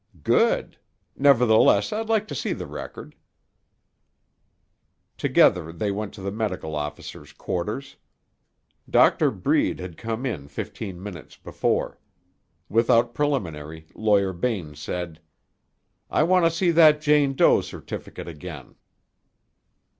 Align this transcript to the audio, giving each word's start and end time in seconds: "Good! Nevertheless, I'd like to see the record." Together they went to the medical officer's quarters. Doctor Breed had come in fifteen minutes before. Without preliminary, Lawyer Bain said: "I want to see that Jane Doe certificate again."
"Good! 0.23 0.79
Nevertheless, 1.15 1.93
I'd 1.93 2.09
like 2.09 2.27
to 2.29 2.33
see 2.33 2.53
the 2.53 2.65
record." 2.65 3.13
Together 5.15 5.71
they 5.71 5.91
went 5.91 6.11
to 6.15 6.21
the 6.23 6.31
medical 6.31 6.73
officer's 6.73 7.31
quarters. 7.31 7.97
Doctor 8.89 9.29
Breed 9.29 9.79
had 9.79 9.97
come 9.99 10.25
in 10.25 10.47
fifteen 10.47 11.03
minutes 11.03 11.37
before. 11.37 11.99
Without 12.67 13.13
preliminary, 13.13 13.85
Lawyer 13.93 14.33
Bain 14.33 14.73
said: 14.73 15.21
"I 16.09 16.23
want 16.23 16.45
to 16.45 16.49
see 16.49 16.71
that 16.71 16.99
Jane 16.99 17.35
Doe 17.35 17.61
certificate 17.61 18.27
again." 18.27 18.73